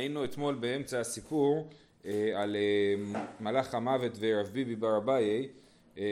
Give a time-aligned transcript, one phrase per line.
[0.00, 1.68] היינו אתמול באמצע הסיפור
[2.06, 5.48] אה, על אה, מלאך המוות ורב ביבי בר אביי
[5.98, 6.04] אה,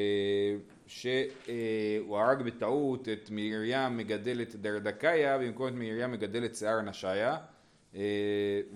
[0.86, 7.36] שהוא הרג בטעות את מרים מגדלת דרדקאיה במקום את מרים מגדלת שיער נשיה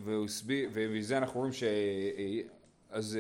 [0.05, 1.65] ובזה אנחנו רואים ש...
[2.91, 3.19] אז,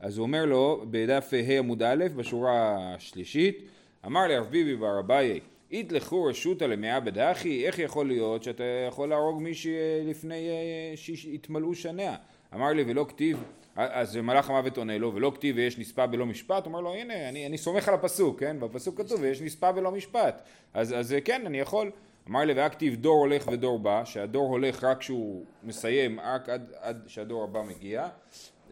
[0.00, 3.68] אז הוא אומר לו בדף ה' עמוד א' בשורה השלישית
[4.06, 5.40] אמר לרב ביבי בר אביי
[5.72, 11.74] יתלכו רשותא למאה בדחי, איך יכול להיות שאתה יכול להרוג מישהי אה, לפני אה, שהתמלאו
[11.74, 12.16] שניה?
[12.54, 13.44] אמר לי ולא כתיב,
[13.76, 17.46] אז מלאך המוות עונה לו, ולא כתיב ויש נספה בלא משפט, אומר לו הנה אני,
[17.46, 18.56] אני סומך על הפסוק, כן?
[18.60, 20.42] בפסוק כתוב ויש נספה בלא משפט,
[20.74, 21.90] אז, אז כן אני יכול,
[22.28, 27.02] אמר לי והכתיב דור הולך ודור בא, שהדור הולך רק כשהוא מסיים, רק עד, עד
[27.06, 28.08] שהדור הבא מגיע,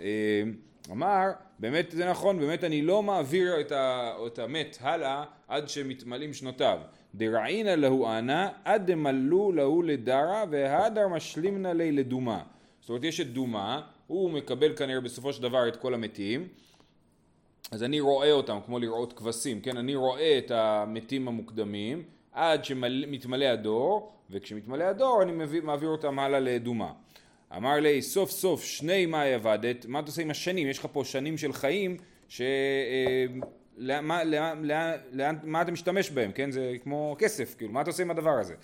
[0.00, 0.42] אה,
[0.90, 6.34] אמר באמת זה נכון, באמת אני לא מעביר את, ה, את המת הלאה עד שמתמלאים
[6.34, 6.78] שנותיו.
[7.14, 12.42] דרעינא להו אנא עד דמלאו להו לדרא והדר משלימנא לי לדומה.
[12.80, 16.48] זאת אומרת יש את דומה, הוא מקבל כנראה בסופו של דבר את כל המתים
[17.70, 19.76] אז אני רואה אותם כמו לראות כבשים, כן?
[19.76, 22.02] אני רואה את המתים המוקדמים
[22.32, 26.92] עד שמתמלא הדור וכשמתמלא הדור אני מעביר אותם הלאה לדומה.
[27.56, 30.68] אמר לי סוף סוף שני מאי עבדת, מה אתה עושה עם השנים?
[30.68, 31.96] יש לך פה שנים של חיים
[32.28, 32.40] ש...
[32.40, 33.26] אה,
[33.82, 34.54] למה, למה,
[35.12, 36.50] למה, מה אתה משתמש בהם, כן?
[36.50, 38.54] זה כמו כסף, כאילו, מה אתה עושה עם הדבר הזה?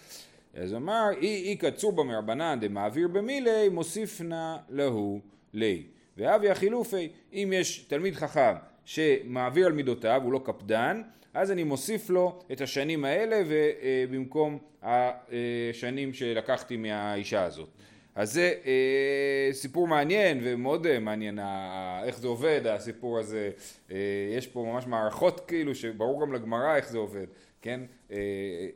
[0.54, 5.20] אז אמר, אי אי קצור במרבנן דמעביר במילי, מוסיף נא להו
[5.52, 5.82] לי.
[6.16, 11.02] ואבי החילופי, אם יש תלמיד חכם שמעביר על מידותיו, הוא לא קפדן,
[11.34, 17.68] אז אני מוסיף לו את השנים האלה ובמקום השנים שלקחתי מהאישה הזאת.
[18.17, 23.50] אז זה אה, סיפור מעניין ומאוד אה, מעניין אה, איך זה עובד הסיפור הזה,
[23.91, 23.97] אה,
[24.36, 27.27] יש פה ממש מערכות כאילו שברור גם לגמרא איך זה עובד,
[27.62, 28.17] כן, אה,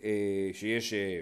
[0.05, 1.21] אה, שיש אה,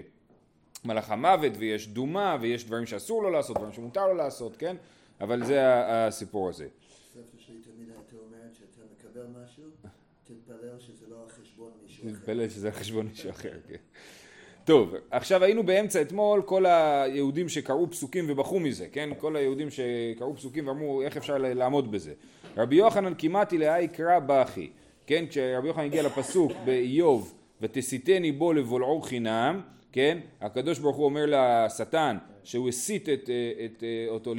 [0.85, 4.75] מלאך המוות ויש דומה ויש דברים שאסור לו לעשות, דברים שמותר לו לעשות, כן,
[5.21, 6.67] אבל זה הסיפור הזה.
[7.13, 9.63] סבתא שלי תמיד הייתה אומרת שאתה מקבל משהו,
[10.23, 12.19] תתפלל שזה לא על חשבון מישהו אחר.
[12.19, 13.75] תתפלל שזה על חשבון מישהו אחר, כן.
[14.69, 19.09] טוב, עכשיו היינו באמצע אתמול כל היהודים שקראו פסוקים ובכו מזה, כן?
[19.17, 22.13] כל היהודים שקראו פסוקים ואמרו איך אפשר לעמוד בזה.
[22.57, 24.69] רבי יוחנן כמעט אליה יקרא בכי,
[25.07, 25.25] כן?
[25.29, 30.17] כשרבי יוחנן הגיע לפסוק באיוב ותסיתני בו לבולעו חינם, כן?
[30.41, 33.29] הקדוש ברוך הוא אומר לשטן שהוא הסית את,
[33.65, 34.33] את, אותו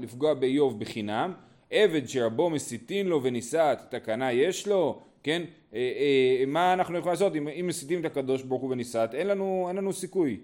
[0.00, 1.32] לפגוע באיוב בחינם,
[1.70, 5.42] עבד שרבו מסיתין לו ונישאת תקנה יש לו, כן?
[5.74, 9.14] אה, אה, מה אנחנו יכולים לעשות אם, אם מסיתים את הקדוש ברוך הוא ונישאת?
[9.14, 10.40] אין לנו, אין לנו סיכוי.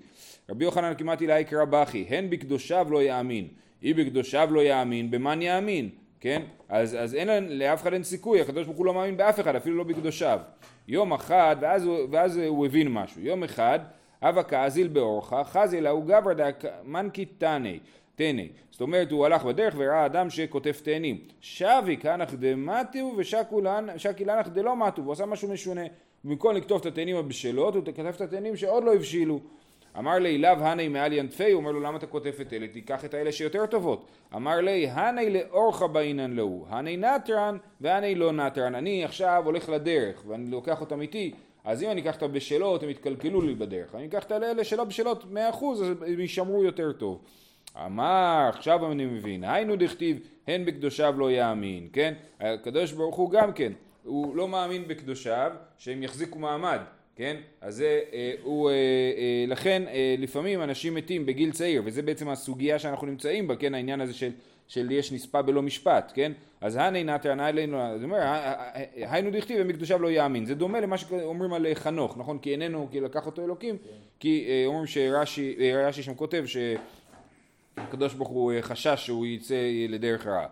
[0.51, 3.49] רבי יוחנן כמעט אלי קרא בכי, הן בקדושיו לא יאמין,
[3.83, 5.89] אי בקדושיו לא יאמין, במאן יאמין?
[6.21, 6.43] כן?
[6.69, 9.77] אז, אז אין לאף אחד אין סיכוי, הקדוש ברוך הוא לא מאמין באף אחד, אפילו
[9.77, 10.39] לא בקדושיו.
[10.89, 13.79] יום אחד, ואז, ואז הוא הבין משהו, יום אחד,
[14.23, 17.71] אבא כאזיל באורחה, חזי לה הוא גברא דמנקי תנא
[18.21, 18.43] תנא.
[18.71, 21.19] זאת אומרת הוא הלך בדרך וראה אדם שכותב תאנים.
[21.41, 25.03] שווי כנך דמטו ושקי לנך דלא מטו.
[25.03, 25.85] הוא עשה משהו משונה.
[26.25, 29.41] במקום לכתוב את התאנים הבשלות הוא כתב את התאנים שעוד לא הבשילו.
[29.99, 32.69] אמר לי לאו הני מעל ינטפי, הוא אומר לו למה אתה כותב את אלה?
[32.69, 34.07] תיקח את האלה שיותר טובות.
[34.37, 38.75] אמר לי הני לאורך בעינן להו, הני נטרן והני לא נטרן.
[38.75, 42.91] אני עכשיו הולך לדרך ואני לוקח אותם איתי, אז אם אני אקח את הבשלות הם
[42.91, 43.95] יתקלקלו לי בדרך.
[43.95, 45.37] אני אקח את האלה שלא בשלות 100%
[45.73, 47.21] אז הם יישמרו יותר טוב.
[47.77, 52.15] אמר, עכשיו אני מבין, היינו דכתיב, הן בקדושיו לא יאמין, כן?
[52.41, 53.73] הקדוש ברוך הוא גם כן,
[54.05, 56.79] הוא לא מאמין בקדושיו שהם יחזיקו מעמד,
[57.17, 57.37] כן?
[57.61, 62.29] אז זה, אה, הוא, אה, אה, לכן אה, לפעמים אנשים מתים בגיל צעיר, וזה בעצם
[62.29, 63.75] הסוגיה שאנחנו נמצאים בה, כן?
[63.75, 64.31] העניין הזה של,
[64.69, 66.33] של יש נספה בלא משפט, כן?
[66.61, 68.23] אז הני נתן אלינו, זאת אומרת,
[68.97, 72.39] היינו דכתיב ומקדושיו לא יאמין, זה דומה למה שאומרים על חנוך, נכון?
[72.39, 73.91] כי איננו, כי לקח אותו אלוקים, כן.
[74.21, 76.57] כי אה, אומרים שרש"י, אה, רש"י שם כותב ש...
[77.77, 79.55] הקדוש ברוך הוא אה, חשש שהוא יצא
[79.89, 80.47] לדרך רעה.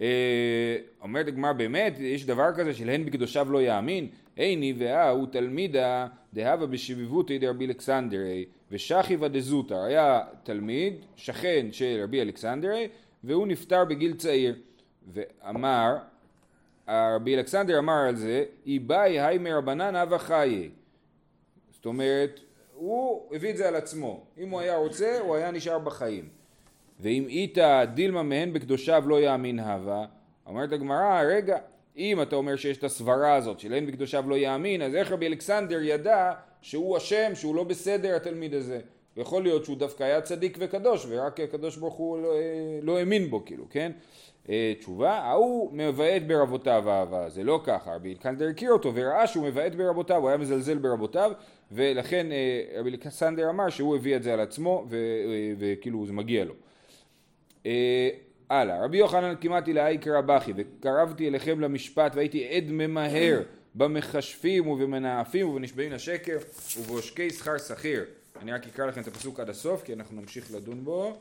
[0.00, 4.08] אה, אומרת הגמרא באמת, יש דבר כזה של הן בקדושיו לא יאמין?
[4.36, 9.82] איני והוא תלמידה דהבה בשביבותי דרבי אלכסנדרי ושכיבה דזוטר.
[9.82, 12.88] היה תלמיד, שכן של רבי אלכסנדרי,
[13.24, 14.54] והוא נפטר בגיל צעיר.
[15.12, 15.96] ואמר,
[16.88, 20.70] רבי אלכסנדר אמר על זה, איבאי היי מרבנן אבה חיי.
[21.72, 22.40] זאת אומרת,
[22.74, 24.24] הוא הביא את זה על עצמו.
[24.38, 26.28] אם הוא היה רוצה, הוא היה נשאר בחיים.
[27.04, 30.04] ואם איתא דילמה מהן בקדושיו לא יאמין הווה,
[30.46, 31.58] אומרת הגמרא, רגע,
[31.96, 35.26] אם אתה אומר שיש את הסברה הזאת של אין בקדושיו לא יאמין, אז איך רבי
[35.26, 38.80] אלכסנדר ידע שהוא אשם, שהוא לא בסדר התלמיד הזה?
[39.16, 42.34] יכול להיות שהוא דווקא היה צדיק וקדוש, ורק הקדוש ברוך הוא לא,
[42.82, 43.92] לא האמין בו, כאילו, כן?
[44.48, 49.44] אה, תשובה, ההוא מבעט ברבותיו אהבה, זה לא ככה, רבי אלכסנדר הכיר אותו וראה שהוא
[49.44, 51.32] מבעט ברבותיו, הוא היה מזלזל ברבותיו,
[51.72, 54.98] ולכן אה, רבי אלכסנדר אמר שהוא הביא את זה על עצמו אה,
[55.58, 56.54] וכאילו זה מגיע לו.
[57.66, 58.08] אה,
[58.50, 63.42] הלאה, רבי יוחנן כמעט אלאי קרא בכי וקרבתי אליכם למשפט והייתי עד ממהר
[63.74, 66.36] במכשפים ובמנאפים ובנשבעים לשקר
[66.78, 68.04] ובעושקי שכר שכיר.
[68.40, 71.18] אני רק אקרא לכם את הפסוק עד הסוף כי אנחנו נמשיך לדון בו.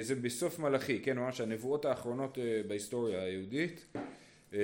[0.00, 3.96] זה בסוף מלאכי, כן, ממש הנבואות האחרונות בהיסטוריה היהודית.
[4.50, 4.60] הוא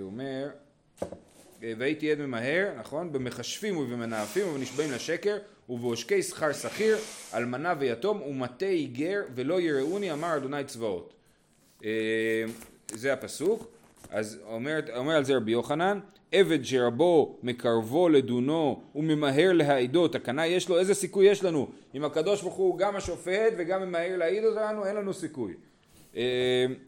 [0.00, 0.48] אומר
[1.60, 3.12] והייתי עד ממהר, נכון?
[3.12, 5.38] במכשפים ובמנאפים ובנשבעים לשקר
[5.68, 6.96] ובעושקי שכר שכיר,
[7.34, 11.14] אלמנה ויתום ומטה איגר ולא יראוני אמר אדוני צבאות.
[12.92, 13.66] זה הפסוק.
[14.10, 16.00] אז אומר, אומר על זה רבי יוחנן,
[16.32, 21.68] עבד שרבו מקרבו לדונו וממהר להעידו, תקנה יש לו, איזה סיכוי יש לנו?
[21.94, 25.54] אם הקדוש ברוך הוא גם השופט וגם ממהר להעיד אותנו, אין לנו סיכוי.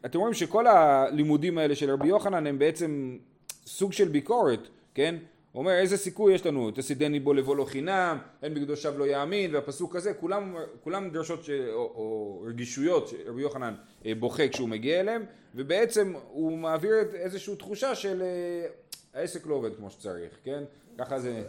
[0.04, 3.18] אתם רואים שכל הלימודים האלה של רבי יוחנן הם בעצם
[3.66, 5.14] סוג של ביקורת, כן?
[5.52, 9.54] הוא אומר איזה סיכוי יש לנו, תסידני בו לבוא לו חינם, אין בקדושיו לא יאמין,
[9.54, 13.74] והפסוק הזה, כולם, כולם דרשות ש, או, או רגישויות שרבי יוחנן
[14.06, 15.24] אה, בוכה כשהוא מגיע אליהם,
[15.54, 18.66] ובעצם הוא מעביר איזושהי תחושה של אה,
[19.14, 20.64] העסק לא עובד כמו שצריך, כן?
[20.98, 21.42] ככה זה...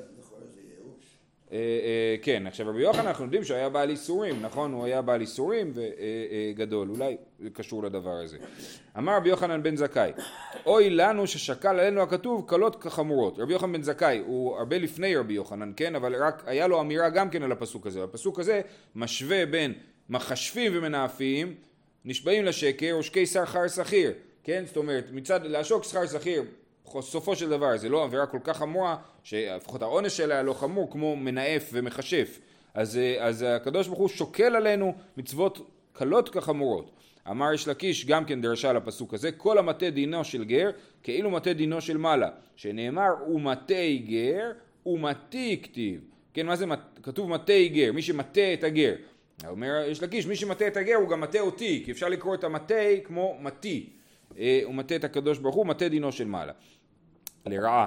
[1.52, 4.74] אה, אה, כן, עכשיו רבי יוחנן אנחנו יודעים שהוא היה בעל איסורים, נכון?
[4.74, 8.38] הוא היה בעל איסורים וגדול, אה, אולי זה קשור לדבר הזה.
[8.98, 10.12] אמר רבי יוחנן בן זכאי,
[10.66, 13.40] אוי לנו ששקל עלינו הכתוב קלות כחמורות.
[13.40, 15.96] רבי יוחנן בן זכאי הוא הרבה לפני רבי יוחנן, כן?
[15.96, 18.04] אבל רק היה לו אמירה גם כן על הפסוק הזה.
[18.04, 18.62] הפסוק הזה
[18.96, 19.74] משווה בין
[20.10, 21.56] מחשבים ומנאפים,
[22.06, 24.14] נשבעים לשקר, עושקי שכר שכיר,
[24.44, 24.64] כן?
[24.68, 26.44] זאת אומרת, מצד לעשוק שכר שכיר
[27.00, 31.16] סופו של דבר זה לא עבירה כל כך חמורה, שלפחות העונש שלה לא חמור כמו
[31.16, 32.40] מנאף ומכשף.
[32.74, 36.92] אז, אה, אז הקדוש ברוך הוא שוקל עלינו מצוות קלות כחמורות.
[37.30, 40.70] אמר יש לקיש גם כן דרשה על הפסוק הזה, כל המטה דינו של גר
[41.04, 43.74] כאילו מטה דינו של מעלה, שנאמר ומטה
[44.06, 44.52] גר
[44.86, 46.02] ומתי כתיב.
[46.34, 46.66] כן, מה זה,
[47.04, 48.94] כתוב מטה גר, מי שמטה את הגר.
[49.48, 52.44] אומר יש לקיש, מי שמטה את הגר הוא גם מטה אותי, כי אפשר לקרוא את
[52.44, 53.90] המטה כמו מטי.
[54.40, 56.54] אה, הוא מטה את הקדוש ברוך הוא, מטה דינו של מעלה.
[57.46, 57.86] לרעה.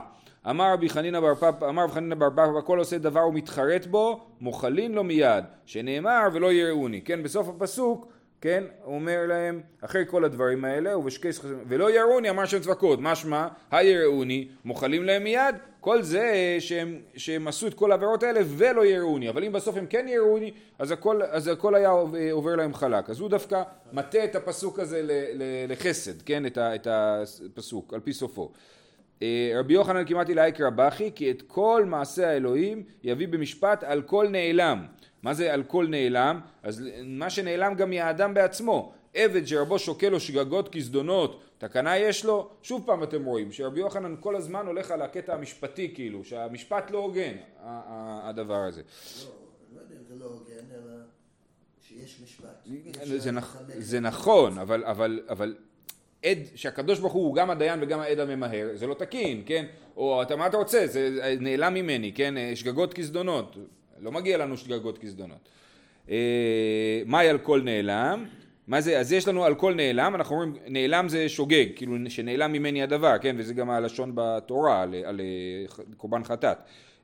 [0.51, 4.27] אמר רבי חנינא בר פפא, אמר רבי חנינא בר פפא, כל עושה דבר ומתחרט בו,
[4.41, 7.01] מוחלין לו מיד, שנאמר ולא יראוני.
[7.01, 8.09] כן, בסוף הפסוק,
[8.41, 11.29] כן, הוא אומר להם, אחרי כל הדברים האלה, ובשקי
[11.69, 17.67] ולא יראוני, אמר שם צבקות, משמע, היראוני, מוחלים להם מיד, כל זה שהם, שהם עשו
[17.67, 21.49] את כל העבירות האלה ולא יראוני, אבל אם בסוף הם כן יראוני, אז הכל, אז
[21.49, 21.91] הכל היה
[22.33, 23.11] עובר להם חלק.
[23.11, 23.63] אז הוא דווקא
[23.93, 25.01] מטה את הפסוק הזה
[25.69, 28.53] לחסד, כן, את הפסוק, על פי סופו.
[29.25, 34.29] אה, רבי יוחנן כמעט אלי קרבכי כי את כל מעשה האלוהים יביא במשפט על כל
[34.29, 34.87] נעלם.
[35.23, 36.41] מה זה על כל נעלם?
[36.63, 38.93] אז מה שנעלם גם מהאדם בעצמו.
[39.15, 42.51] עבד שרבו שוקל לו שגגות כזדונות, תקנה יש לו?
[42.63, 46.99] שוב פעם אתם רואים שרבי יוחנן כל הזמן הולך על הקטע המשפטי כאילו, שהמשפט לא
[46.99, 47.35] הוגן,
[48.23, 48.83] הדבר הזה.
[48.83, 49.31] לא,
[49.75, 50.93] לא יודע אם זה לא הוגן, אלא
[51.89, 52.69] שיש משפט.
[53.79, 55.57] זה נכון, אבל
[56.25, 59.65] עד שהקדוש ברוך הוא גם הדיין וגם העד הממהר, זה לא תקין, כן?
[59.97, 60.87] או אתה מה אתה רוצה?
[60.87, 62.35] זה נעלם ממני, כן?
[62.55, 63.57] שגגות כזדונות.
[64.01, 65.49] לא מגיע לנו שגגות כזדונות.
[66.11, 68.25] אה, מאי על כל נעלם?
[68.67, 68.99] מה זה?
[68.99, 73.19] אז יש לנו על כל נעלם, אנחנו אומרים נעלם זה שוגג, כאילו שנעלם ממני הדבר,
[73.19, 73.37] כן?
[73.39, 76.59] וזה גם הלשון בתורה על, על אה, קורבן חטאת.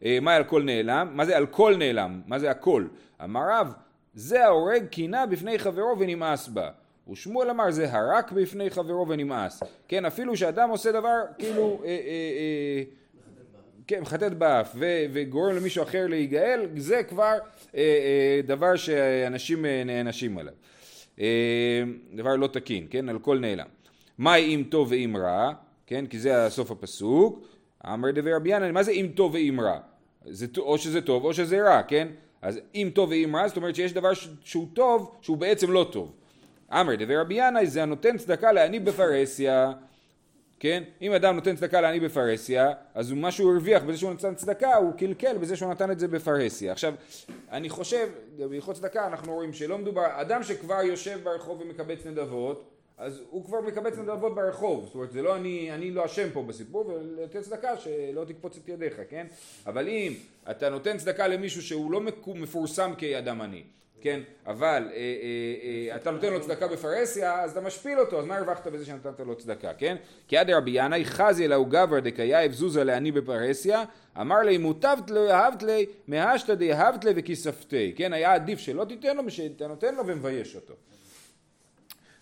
[0.04, 1.08] אה, מאי על כל נעלם?
[1.12, 2.20] מה זה על כל נעלם?
[2.26, 2.84] מה זה הכל?
[3.24, 3.72] אמר רב,
[4.14, 6.70] זה ההורג קינה בפני חברו ונמאס בה.
[7.10, 9.62] ושמואל אמר זה הרק בפני חברו ונמאס.
[9.88, 12.82] כן, אפילו שאדם עושה דבר כאילו, אה, אה, אה,
[13.86, 14.76] כן, מחטט באף
[15.12, 17.38] וגורם למישהו אחר להיגאל, זה כבר אה,
[17.74, 20.54] אה, דבר שאנשים אה, נענשים עליו.
[21.20, 21.82] אה,
[22.14, 23.66] דבר לא תקין, כן, על כל נעלם.
[24.18, 25.52] מה אם טוב ואם רע,
[25.86, 27.46] כן, כי זה סוף הפסוק.
[27.86, 29.78] אמר דבר רבי ינן, מה זה אם טוב ואם רע?
[30.24, 32.08] זה, או שזה טוב או שזה רע, כן?
[32.42, 34.10] אז אם טוב ואם רע, זאת אומרת שיש דבר
[34.44, 36.12] שהוא טוב, שהוא בעצם לא טוב.
[36.72, 39.72] אמר דבר רבי ינאי זה הנותן צדקה לעני בפרהסיה
[40.60, 40.82] כן?
[41.02, 44.92] אם אדם נותן צדקה לעני בפרהסיה, אז מה שהוא הרוויח בזה שהוא נתן צדקה, הוא
[44.92, 46.72] קלקל בזה שהוא נתן את זה בפרהסיה.
[46.72, 46.94] עכשיו,
[47.50, 53.22] אני חושב, בהלכות צדקה אנחנו רואים שלא מדובר, אדם שכבר יושב ברחוב ומקבץ נדבות, אז
[53.30, 56.86] הוא כבר מקבץ נדבות ברחוב, זאת אומרת זה לא אני, אני לא אשם פה בסיפור,
[56.86, 59.26] ולתת צדקה שלא תקפוץ את ידיך, כן?
[59.66, 60.12] אבל אם
[60.50, 63.62] אתה נותן צדקה למישהו שהוא לא מפורסם כאדם עני,
[64.00, 68.24] כן, אבל אה, אה, אה, אתה נותן לו צדקה בפרהסיה, אז אתה משפיל אותו, אז
[68.24, 69.96] מה הרווחת בזה שנתת לו צדקה, כן?
[70.28, 73.84] כי עד רבי ינאי חזי אלהו גברא דקייב זוזה לעני בפרהסיה,
[74.20, 78.12] אמר לי מוטבת לו אהבת לי, מהשתא דאהבת לי וכיספתי, כן?
[78.12, 80.74] היה עדיף שלא תיתן לו, שאתה נותן לו ומבייש אותו.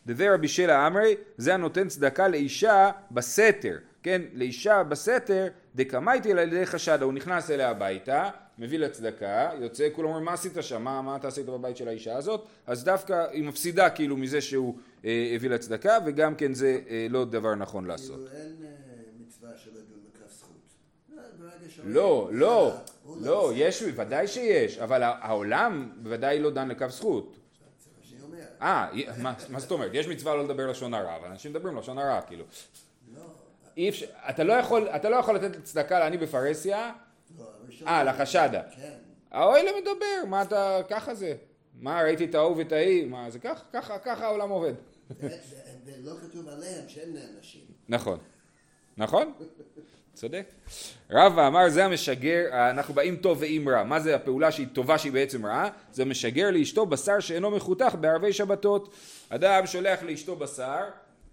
[0.06, 6.66] דבר רבי שלה אמרי, זה הנותן צדקה לאישה בסתר, כן, לאישה בסתר דקמייתי על ידי
[6.66, 11.02] חשדה, הוא נכנס אליה הביתה, מביא לה צדקה, יוצא, כולם אומרים מה עשית שם, מה,
[11.02, 15.32] מה אתה עשית בבית של האישה הזאת, אז דווקא היא מפסידה כאילו מזה שהוא אה,
[15.34, 18.16] הביא לה צדקה, וגם כן זה אה, לא דבר נכון לעשות.
[18.16, 18.70] כאילו אין אה,
[19.20, 20.56] מצווה של לדון בכף זכות.
[21.12, 21.22] אה,
[21.84, 22.74] לא, לא,
[23.04, 23.58] הוא לא, עושה.
[23.58, 27.36] יש, ודאי שיש, אבל העולם בוודאי לא דן לכף זכות.
[28.62, 28.88] אה,
[29.18, 29.90] מה, זאת אומרת?
[29.94, 32.44] יש מצווה לא לדבר לשון הרע, אבל אנשים מדברים לשון הרע, כאילו.
[33.16, 33.22] לא,
[33.76, 37.07] אי אפשר, אתה לא יכול, אתה לא יכול לתת צדקה לעני בפרהסיה, לא.
[37.86, 38.62] אה, לחשדה.
[38.76, 38.92] כן.
[39.30, 41.34] האוהל מדבר, מה אתה, ככה זה.
[41.80, 44.72] מה, ראיתי את ההוא ואת ההיא, מה, זה ככה, ככה, ככה העולם עובד.
[45.20, 47.60] ולא כתוב עליהם שהם נענשים.
[47.88, 48.18] נכון,
[48.96, 49.32] נכון,
[50.14, 50.46] צודק.
[51.10, 55.12] רבא אמר זה המשגר, אנחנו באים טוב ועם רע, מה זה הפעולה שהיא טובה שהיא
[55.12, 55.68] בעצם רעה?
[55.92, 58.94] זה משגר לאשתו בשר שאינו מחותך בערבי שבתות.
[59.28, 60.84] אדם שולח לאשתו בשר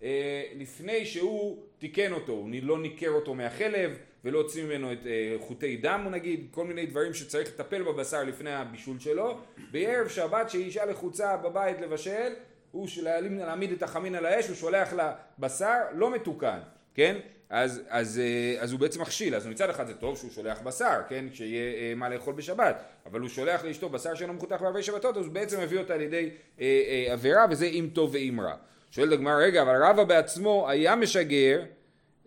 [0.03, 5.35] אה, לפני שהוא תיקן אותו, הוא לא ניכר אותו מהחלב ולא הוציא ממנו את אה,
[5.39, 9.37] חוטי דם נגיד, כל מיני דברים שצריך לטפל בבשר לפני הבישול שלו.
[9.71, 12.33] בערב שבת שהיא אישה לחוצה בבית לבשל,
[12.71, 16.59] הוא של- להעמיד את החמין על האש, הוא שולח לה בשר לא מתוקן,
[16.93, 17.15] כן?
[17.49, 20.99] אז, אז, אה, אז הוא בעצם מכשיל, אז מצד אחד זה טוב שהוא שולח בשר,
[21.09, 21.25] כן?
[21.33, 25.25] שיהיה אה, מה לאכול בשבת, אבל הוא שולח לאשתו בשר שאינו מחותך בערבי שבתות, אז
[25.25, 26.29] הוא בעצם מביא אותה לידי
[26.59, 26.65] אה,
[27.07, 28.55] אה, עבירה, וזה אם טוב ואם רע.
[28.91, 31.61] שואלת הגמרא, רגע, אבל רבא בעצמו היה משגר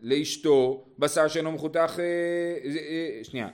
[0.02, 3.48] לאשתו בשר שאינו מחותך, אה, זה, אה, שנייה,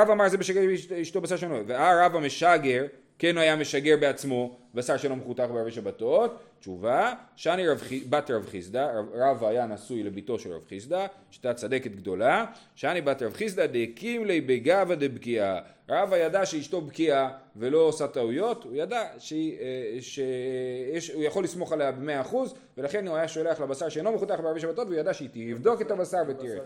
[0.00, 0.60] רב אמר זה משגר
[0.90, 2.86] לאשתו בשר שאינו, והרב המשגר,
[3.22, 8.46] כן הוא היה משגר בעצמו בשר שאינו מחותך בערבי שבתות, תשובה, שאני רב, בת רב
[8.46, 13.32] חיסדא, רב- רבא היה נשוי לביתו של רב חיסדא, שהייתה צדקת גדולה, שאני בת רב
[13.32, 19.58] חיסדא דהקים לי בגאווה דבקיעה, רבא ידע שאשתו בקיאה ולא עושה טעויות, הוא ידע שהיא,
[19.60, 24.12] אה, שיש, הוא יכול לסמוך עליה במאה אחוז, ולכן הוא היה שולח לה בשר שאינו
[24.12, 26.54] מחותך בערבי שבתות, והוא ידע שהיא תבדוק את הבשר ותראה.
[26.54, 26.62] לא אה.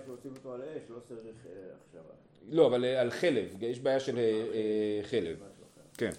[2.50, 4.18] לא, אבל אה, על חלב, יש בעיה של
[5.02, 5.36] חלב.
[5.96, 6.10] כן.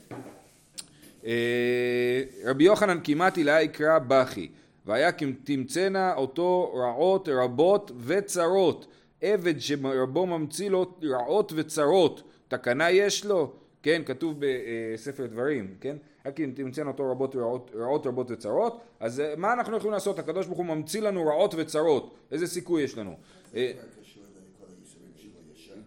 [1.26, 4.50] אה, רבי יוחנן כמעט הילה יקרא בכי,
[4.86, 5.12] והיה
[5.44, 8.88] תמצאנה אותו רעות רבות וצרות,
[9.22, 13.54] עבד שרבו ממציא לו רעות וצרות, תקנה יש לו?
[13.84, 15.98] כן, כתוב בספר דברים, כן?
[16.26, 20.20] רק אם תמצאנה אותו רבות, רעות, רעות רבות וצרות, אז אה, מה אנחנו יכולים לעשות?
[20.20, 23.16] הקדוש ברוך הוא ממציא לנו רעות וצרות, איזה סיכוי יש לנו?
[23.56, 23.72] אה.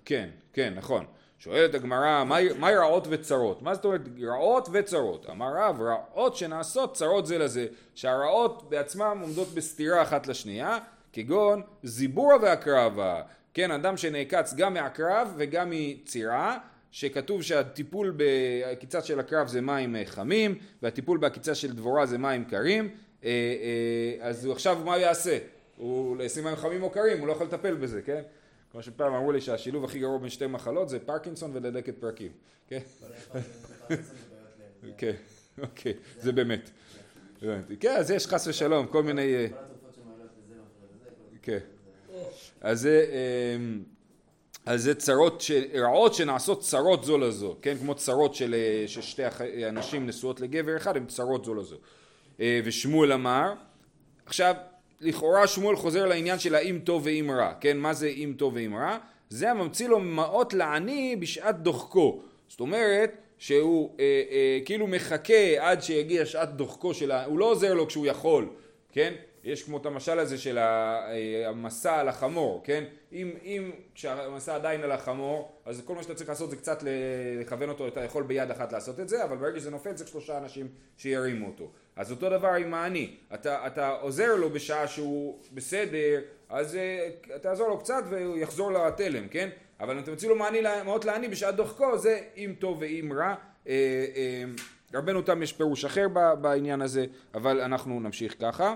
[0.05, 1.05] כן, כן, נכון.
[1.41, 2.25] שואלת הגמרא,
[2.59, 3.63] מהי רעות וצרות?
[3.63, 5.31] מה זאת אומרת רעות וצרות?
[5.31, 10.79] אמר רב, רעות שנעשות צרות זה לזה, שהרעות בעצמן עומדות בסתירה אחת לשנייה,
[11.13, 13.23] כגון זיבורה והקרבה.
[13.55, 16.59] כן, אדם שנעקץ גם מהקרב וגם מצירה,
[16.91, 22.45] שכתוב שהטיפול בעקיצה של הקרב זה מים אה, חמים, והטיפול בעקיצה של דבורה זה מים
[22.45, 22.89] קרים,
[23.25, 25.39] אה, אה, אז הוא עכשיו מה יעשה?
[25.77, 28.23] הוא ישים מים חמים או קרים, הוא לא יכול לטפל בזה, כן?
[28.73, 32.33] כמו שפעם אמרו לי שהשילוב הכי גרוע בין שתי מחלות זה פרקינסון ודלקת פרקים,
[32.69, 32.79] כן?
[34.99, 35.13] כן,
[35.63, 36.71] אוקיי, זה באמת.
[37.81, 39.35] כן, אז יש חס ושלום, כל מיני...
[39.35, 39.47] אה,
[41.43, 41.59] כן.
[42.61, 43.07] אז זה...
[43.57, 43.83] אמ,
[44.67, 45.51] אז זה צרות, ש...
[45.75, 47.77] רעות שנעשות צרות זו לזו, כן?
[47.79, 51.77] כמו צרות של אה, ששתי אח- אנשים נשואות לגבר אחד, הן צרות זו לזו.
[52.41, 53.53] אה, ושמואל אמר,
[54.27, 54.55] עכשיו,
[55.01, 57.79] לכאורה שמואל חוזר לעניין של האם טוב ואם רע, כן?
[57.79, 58.99] מה זה אם טוב ואם רע?
[59.29, 62.23] זה הממציא לו מעות לעני בשעת דוחקו.
[62.49, 67.25] זאת אומרת, שהוא אה, אה, כאילו מחכה עד שיגיע שעת דוחקו של ה...
[67.25, 68.49] הוא לא עוזר לו כשהוא יכול,
[68.93, 69.15] כן?
[69.45, 72.85] יש כמו את המשל הזה של אה, המסע על החמור, כן?
[73.13, 76.83] אם, אם כשהמסע עדיין על החמור, אז כל מה שאתה צריך לעשות זה קצת
[77.41, 80.39] לכוון אותו, אתה יכול ביד אחת לעשות את זה, אבל ברגע שזה נופל צריך שלושה
[80.39, 81.71] אנשים שירימו אותו.
[82.01, 87.09] אז אותו דבר עם העני, אתה, אתה עוזר לו בשעה שהוא בסדר, אז אה,
[87.43, 89.49] תעזור לו קצת והוא יחזור לתלם, כן?
[89.81, 93.25] אבל אם אתה מוציא לו מעני, מעות לעני בשעת דוחקו, זה אם טוב ואם רע.
[93.27, 93.35] אה,
[93.69, 94.45] אה,
[94.95, 96.07] רבנו תם יש פירוש אחר
[96.41, 98.75] בעניין הזה, אבל אנחנו נמשיך ככה.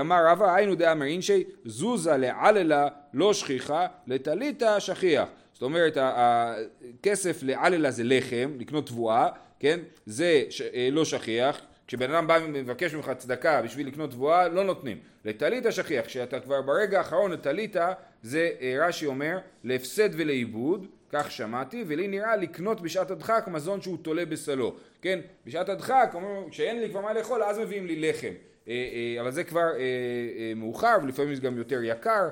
[0.00, 7.90] אמר רבא היינו דאמר אינשי זוזה לעללה לא שכיחה לטליתא שכיח זאת אומרת הכסף לעללה
[7.90, 9.28] זה לחם לקנות תבואה
[9.58, 10.44] כן זה
[10.92, 16.06] לא שכיח כשבן אדם בא ומבקש ממך צדקה בשביל לקנות תבואה לא נותנים לטליתא שכיח
[16.06, 17.92] כשאתה כבר ברגע האחרון לטליתא
[18.22, 23.98] זה אה, רש"י אומר להפסד ולעיבוד כך שמעתי, ולי נראה לקנות בשעת הדחק מזון שהוא
[24.02, 24.76] תולה בסלו.
[25.02, 28.32] כן, בשעת הדחק, אומרים, כשאין לי כבר מה לאכול, אז מביאים לי לחם.
[28.68, 29.68] אה, אה, אבל זה כבר
[30.56, 32.28] מאוחר, ולפעמים זה גם יותר יקר.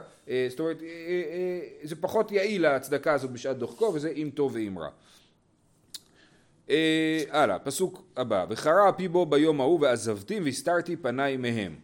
[0.49, 0.83] זאת אומרת,
[1.83, 4.89] זה פחות יעיל הצדקה הזאת בשעת דוחקו, וזה אם טוב ואם רע.
[6.71, 8.47] אה, הלאה, פסוק הבא.
[8.51, 11.75] וחרה אפי בו ביום ההוא ועזבתים והסתרתי פניי מהם.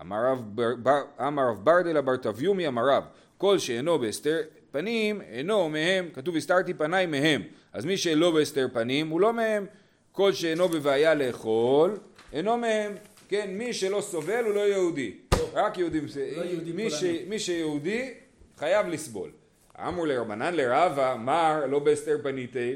[0.00, 3.04] אמר רב בר- בר- אמר רב ברדלה בר תביומי אמר רב
[3.38, 4.36] כל שאינו בהסתר
[4.70, 7.42] פנים אינו מהם, כתוב הסתרתי פניי מהם,
[7.72, 9.66] אז מי שלא בהסתר פנים הוא לא מהם,
[10.12, 11.96] כל שאינו בבעיה לאכול
[12.32, 12.92] אינו מהם,
[13.28, 15.12] כן, מי שלא סובל הוא לא יהודי,
[15.52, 16.04] רק יהודים,
[16.36, 17.04] לא יהודי מי, ש.
[17.28, 18.10] מי שיהודי
[18.58, 19.30] חייב לסבול.
[19.88, 22.74] אמור לרבנן לרבה, מר לא בהסתר פניתי,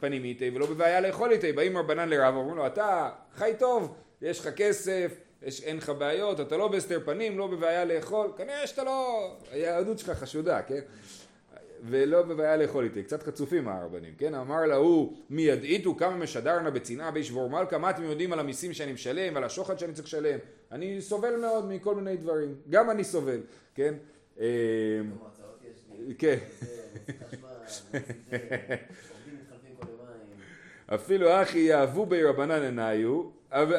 [0.00, 4.40] פנים איתי ולא בבעיה לאכול איתי, באים רבנן לרבה, אומרים לו אתה חי טוב, יש
[4.40, 8.84] לך כסף, יש, אין לך בעיות, אתה לא בהסתר פנים, לא בבעיה לאכול, כנראה שאתה
[8.84, 10.80] לא, היהדות שלך חשודה, כן?
[11.84, 14.34] ולא בבעיה לאכול איתי, קצת חצופים הרבנים, כן?
[14.34, 18.92] אמר להוא מי ידעיתו כמה משדרנה בצנעה בישבור מלכה, מה אתם יודעים על המיסים שאני
[18.92, 20.38] משלם ועל השוחד שאני צריך לשלם?
[20.72, 23.40] אני סובל מאוד מכל מיני דברים, גם אני סובל,
[23.74, 23.94] כן?
[26.10, 26.14] לי.
[26.18, 26.38] כן.
[30.94, 33.22] אפילו אחי יאהבו בי רבנן עיניו,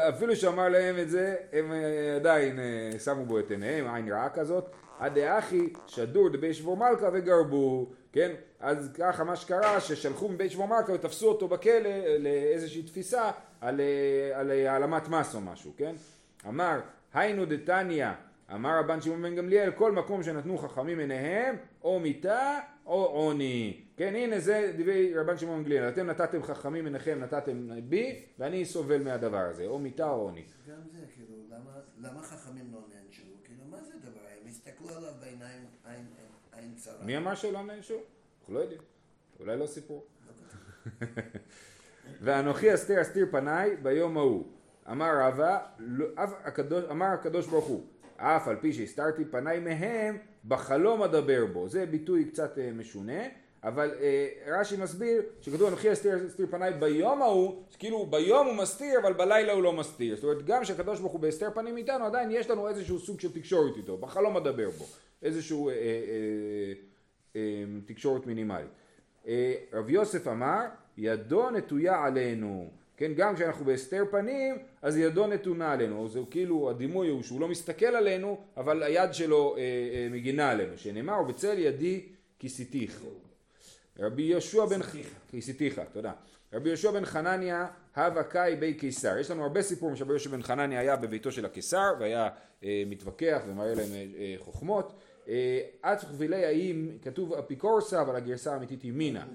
[0.10, 4.30] אפילו שאמר להם את זה, הם אה, עדיין אה, שמו בו את עיניהם, עין רעה
[4.30, 4.66] כזאת.
[5.02, 8.32] עד דאחי שדור דבי שבור מלכה וגרבו, כן?
[8.60, 11.90] אז ככה מה שקרה, ששלחו מבית שבור מלכה ותפסו אותו בכלא
[12.20, 15.96] לאיזושהי תפיסה על, אה, על אה, העלמת מס או משהו, כן?
[16.48, 16.80] אמר,
[17.14, 18.08] היינו דתניא,
[18.54, 23.82] אמר רבן שמעון בן גמליאל, כל מקום שנתנו חכמים עיניהם, או מיתה או עוני.
[24.02, 28.66] כן, הנה זה דברי רבן שמעון בן גמליאל, אתם נתתם חכמים עיניכם, נתתם בי, ואני
[28.66, 30.44] סובל מהדבר הזה, או מיתה או עוני.
[30.70, 33.24] גם זה, כאילו, למה, למה חכמים לא נענשו?
[33.44, 34.20] כאילו, מה זה הדבר?
[34.42, 35.66] הם הסתכלו עליו בעיניים,
[36.54, 37.04] עין, צרה.
[37.04, 37.98] מי אמר שלא נענשו?
[38.40, 38.82] אנחנו לא יודעים.
[39.40, 40.06] אולי לא סיפור.
[42.22, 44.46] ואנוכי אסתיר אסתיר פניי ביום ההוא.
[44.92, 47.86] אמר רבא, לא- הקדוש, אמר הקדוש ברוך הוא,
[48.18, 50.18] אף על פי שהסתרתי פניי מהם,
[50.48, 51.70] בחלום אדבר בו.
[51.70, 53.22] זה ביטוי קצת אה, משונה,
[53.64, 59.00] אבל אה, רש"י מסביר שכתוב אנוכי אסתיר אסתיר פניי ביום ההוא, כאילו ביום הוא מסתיר
[59.00, 60.16] אבל בלילה הוא לא מסתיר.
[60.16, 63.34] זאת אומרת גם שהקדוש ברוך הוא בהסתר פנים איתנו, עדיין יש לנו איזשהו סוג של
[63.34, 64.86] תקשורת איתו, בחלום אדבר בו.
[65.24, 66.74] איזשהו אה, אה, אה,
[67.36, 68.70] אה, תקשורת מינימלית.
[69.28, 70.66] אה, רב יוסף אמר,
[70.98, 72.70] ידו נטויה עלינו.
[72.98, 76.08] כן, גם כשאנחנו בהסתר פנים, אז ידו נתונה עלינו.
[76.08, 80.78] זה כאילו, הדימוי הוא שהוא לא מסתכל עלינו, אבל היד שלו אה, אה, מגינה עלינו.
[80.78, 82.06] שנאמר, ובצל ידי
[82.40, 83.04] כיסיתיך.
[84.02, 84.80] רבי יהושע בן...
[85.28, 86.12] כיסיתיך, תודה.
[86.54, 89.18] רבי יהושע בן חנניה, הווה קאי בי קיסר.
[89.18, 92.30] יש לנו הרבה סיפורים שרבי יהושע בן חנניה היה בביתו של הקיסר, והיה
[92.64, 94.94] אה, מתווכח ומראה להם אה, אה, חוכמות.
[95.28, 99.26] אה, אץ חבילי האם, כתוב אפיקורסה, אבל הגרסה האמיתית היא מינה.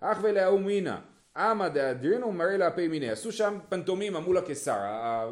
[0.00, 1.00] אך ולהוא מינה.
[1.36, 3.10] עמא דאדרינו מראה לאפי מיני.
[3.10, 4.78] עשו שם פנטומימה מול הקיסר.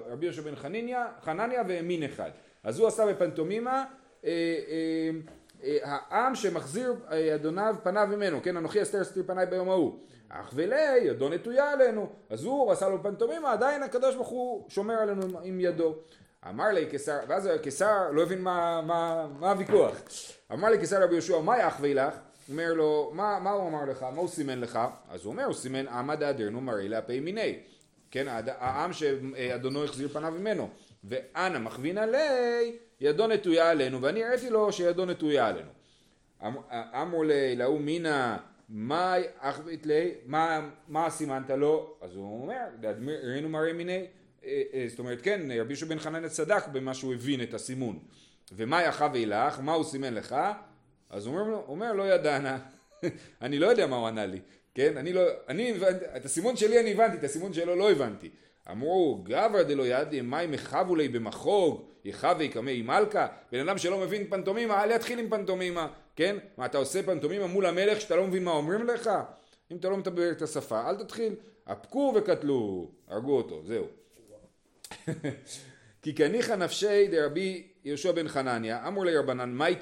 [0.09, 2.31] רבי יהושע בן חנניה, חנניה ומין אחד.
[2.63, 3.85] אז הוא עשה בפנטומימה
[4.25, 4.35] אה, אה,
[4.69, 5.11] אה,
[5.83, 9.99] העם שמחזיר אה, אדוניו פניו ממנו, כן, אנוכי אסתר אסתיר פניי ביום ההוא.
[10.29, 12.09] אך ולי, ידו נטויה עלינו.
[12.31, 15.95] אז הוא עשה לו פנטומימה, עדיין הקדוש ברוך הוא שומר עלינו עם, ידו.
[16.49, 19.97] אמר לי קיסר, ואז הקיסר לא הבין מה, מה, מה הוויכוח.
[20.53, 22.15] אמר לי קיסר רבי יהושע, מה יחווי לך?
[22.51, 24.03] אומר לו, מה, מה הוא אמר לך?
[24.03, 24.79] מה הוא סימן לך?
[25.11, 27.59] אז הוא אומר, הוא סימן עמא דאדרנו מראה לאפי מיני.
[28.11, 28.27] כן,
[28.59, 30.69] העם שאדונו החזיר פניו ממנו.
[31.05, 35.71] ואנא מכווין עלי, ידו נטויה עלינו, ואני הראיתי לו שידו נטויה עלינו.
[36.47, 36.57] אמ-
[37.03, 38.37] אמרו לי, להוא מינה,
[38.69, 41.97] מה אחבית לי, מה, סימנת לו?
[42.01, 42.65] אז הוא אומר,
[43.23, 44.07] ראינו מראה מיני,
[44.45, 47.99] אה, אה, זאת אומרת, כן, רבי יהושע בן חנניה צדק במה שהוא הבין את הסימון.
[48.53, 50.37] ומה יחווה לך, מה הוא סימן לך?
[51.11, 52.59] אז הוא אומר לא ידענה,
[53.43, 54.41] אני לא יודע מה הוא ענה לי,
[54.75, 54.97] כן?
[54.97, 58.31] אני לא, אני הבנתי, את הסימון שלי אני הבנתי, את הסימון שלו לא הבנתי.
[58.71, 64.27] אמרו, גברא דלא ידעי מים יחבו לי במחוג, יחווה קמי מלכה, בן אדם שלא מבין
[64.31, 66.37] פנטומימה, אל יתחיל עם פנטומימה, כן?
[66.57, 69.11] מה אתה עושה פנטומימה מול המלך שאתה לא מבין מה אומרים לך?
[69.71, 71.35] אם אתה לא מדבר את השפה, אל תתחיל.
[71.65, 73.87] אפקו וקטלו, הרגו אותו, זהו.
[76.03, 79.75] כי כניחא נפשי דרבי יהושע בן חנניה, אמור לרבנן, מהי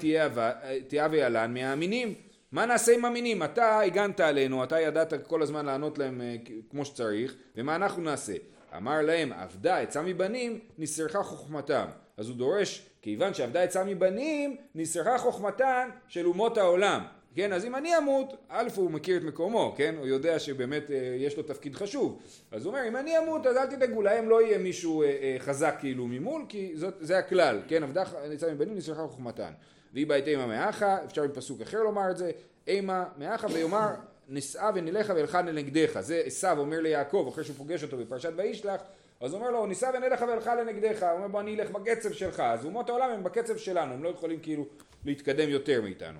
[0.87, 2.13] תהיה וילן מהמינים?
[2.51, 3.43] מה נעשה עם המינים?
[3.43, 6.35] אתה הגנת עלינו, אתה ידעת כל הזמן לענות להם אה,
[6.69, 8.33] כמו שצריך, ומה אנחנו נעשה?
[8.77, 11.85] אמר להם, אבדה עצה מבנים, נסרחה חוכמתם.
[12.17, 17.01] אז הוא דורש, כיוון שאבדה עצה מבנים, נסרחה חוכמתן של אומות העולם.
[17.35, 19.95] כן, אז אם אני אמות, א' הוא מכיר את מקומו, כן?
[19.97, 22.19] הוא יודע שבאמת אה, יש לו תפקיד חשוב.
[22.51, 25.35] אז הוא אומר, אם אני אמות, אז אל תדאגו, להם לא יהיה מישהו אה, אה,
[25.39, 27.83] חזק כאילו ממול, כי זאת, זה הכלל, כן?
[27.83, 29.51] עבדה עצה מבנים, נסרחה חוכמתן.
[29.93, 32.31] והיא בעת אימה מאחה, אפשר בפסוק אחר לומר את זה,
[32.67, 33.89] אימה מאחה ויאמר
[34.29, 35.99] נישאה ונלכה ואלכה לנגדך.
[35.99, 38.81] זה עשיו אומר ליעקב אחרי שהוא פוגש אותו בפרשת וישלח,
[39.21, 42.39] אז הוא אומר לו נישא ונלכה ואלכה לנגדך, הוא אומר בוא אני אלך בקצב שלך,
[42.39, 44.65] אז אומות העולם הם בקצב שלנו, הם לא יכולים כאילו
[45.05, 46.19] להתקדם יותר מאיתנו.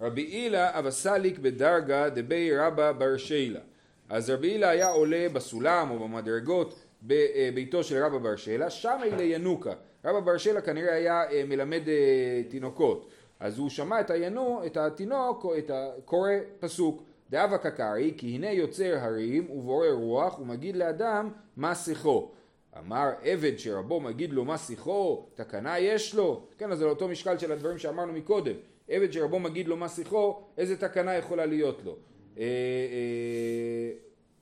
[0.00, 3.60] רבי הילה אבא סליק בדרגה דבי רבא בר שילה.
[4.08, 9.22] אז רבי הילה היה עולה בסולם או במדרגות בביתו של רבא בר שילה, שם אלה
[9.22, 9.72] ינוקה.
[10.04, 13.10] רבא בר שילה כנראה היה אה, מלמד אה, תינוקות.
[13.40, 17.02] אז הוא שמע את הינו, את התינוק, את הקורא פסוק.
[17.30, 22.30] דאבה קקרי, כי הנה יוצר הרים ובורא רוח ומגיד לאדם מה שיחו.
[22.78, 26.46] אמר עבד שרבו מגיד לו מה שיחו, תקנה יש לו.
[26.58, 28.54] כן, אז זה לאותו משקל של הדברים שאמרנו מקודם.
[28.88, 31.96] עבד שרבו מגיד לו מה שיחו, איזה תקנה יכולה להיות לו.
[32.38, 33.90] אה, אה,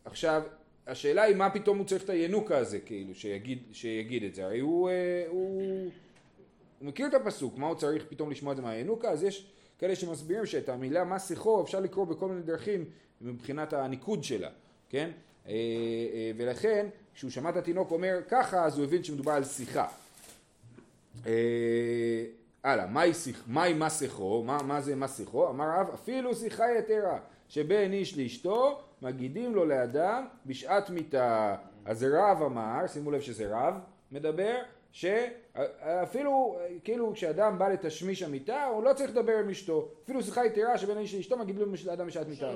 [0.05, 0.43] עכשיו,
[0.87, 4.45] השאלה היא מה פתאום הוא צריך את הינוקה הזה, כאילו, שיגיד, שיגיד את זה.
[4.45, 5.91] הרי הוא, אה, הוא,
[6.83, 9.11] הוא מכיר את הפסוק, מה הוא צריך פתאום לשמוע את זה מהינוקה?
[9.11, 9.47] אז יש
[9.79, 12.85] כאלה שמסבירים שאת המילה מה שיחו אפשר לקרוא בכל מיני דרכים
[13.21, 14.49] מבחינת הניקוד שלה,
[14.89, 15.11] כן?
[15.47, 19.87] אה, אה, ולכן כשהוא שמע את התינוק אומר ככה אז הוא הבין שמדובר על שיחה.
[21.27, 22.25] אה,
[22.65, 24.43] הלאה, מהי שיח, מה שיחו?
[24.47, 25.49] מה, מה זה שיחו?
[25.51, 27.19] אמר רב אפילו שיחה יתרה
[27.49, 31.57] שבין איש לאשתו מגידים לו לאדם בשעת מיתה.
[31.85, 33.75] אז רב אמר, שימו לב שזה רב
[34.13, 34.63] מדבר,
[34.93, 39.89] שאפילו כאילו כשאדם בא לתשמיש המיטה הוא לא צריך לדבר עם אשתו.
[40.05, 42.53] אפילו שיחה יתרה שבין איש לאשתו מגידים לו לאדם בשעת מיתה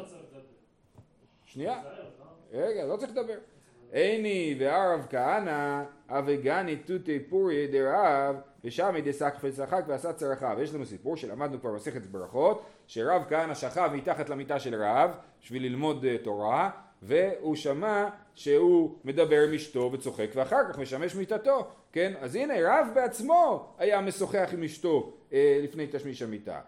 [1.45, 1.83] שנייה.
[2.53, 3.39] רגע לא צריך לדבר.
[3.93, 10.57] איני וערב כהנא אבגני תותי פורי דרב ושמי דסקפל צחק ועשה צרכיו.
[10.63, 15.11] יש לנו סיפור שלמדנו כבר מסכת ברכות שרב כהנא שכב מתחת למיטה של רב
[15.43, 16.71] בשביל ללמוד uh, תורה
[17.03, 22.13] והוא שמע שהוא מדבר עם אשתו וצוחק ואחר כך משמש מיטתו כן?
[22.21, 26.61] אז הנה רב בעצמו היה משוחח עם אשתו uh, לפני תשמיש המיטה.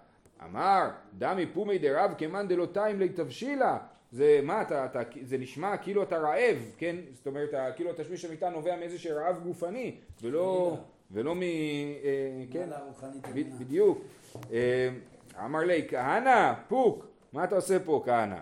[0.45, 3.79] אמר דמי פומי דרב כמאן דלא תיים לי תבשילה
[4.13, 6.97] זה מה אתה, אתה, זה נשמע כאילו אתה רעב, כן?
[7.15, 10.77] זאת אומרת, כאילו התשמיש המיטה נובע מאיזה רעב גופני, ולא,
[11.11, 11.43] ולא מ...
[11.43, 11.49] אה,
[12.51, 12.69] כן,
[13.35, 13.99] ב, בדיוק.
[14.53, 14.89] אה,
[15.45, 18.39] אמר לי, כהנא, פוק, מה אתה עושה פה כהנא?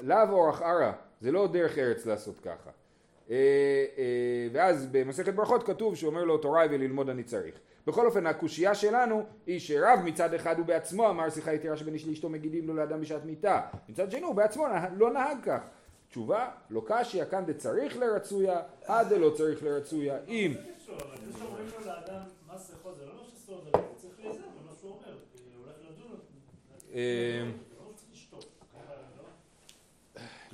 [0.00, 2.70] לאו אורח ערה, זה לא דרך ארץ לעשות ככה.
[3.30, 3.36] אה,
[3.98, 7.54] אה, ואז במסכת ברכות כתוב שאומר לו תוראי וללמוד אני צריך.
[7.86, 12.06] בכל אופן הקושייה שלנו היא שרב מצד אחד הוא בעצמו אמר שיחה יתרה שבין איש
[12.06, 15.60] לאשתו מגידים לו לאדם בשעת מיתה מצד שני הוא בעצמו לא נהג כך.
[16.10, 20.16] תשובה לא קשיא כאן דצריך לרצויה עד דלא צריך לרצויה.
[20.28, 20.54] אם
[26.94, 27.67] לא